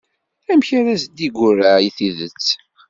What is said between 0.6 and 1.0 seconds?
ara